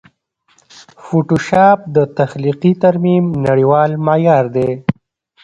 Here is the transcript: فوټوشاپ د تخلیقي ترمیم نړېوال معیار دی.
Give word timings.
فوټوشاپ 1.03 1.79
د 1.95 1.97
تخلیقي 2.17 2.73
ترمیم 2.83 3.25
نړېوال 3.47 3.91
معیار 4.05 4.45
دی. 4.55 4.69